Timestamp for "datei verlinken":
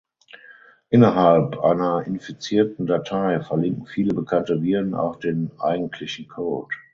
2.87-3.85